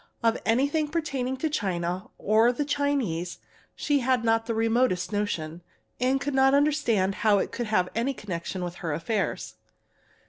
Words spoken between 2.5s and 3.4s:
the Chinese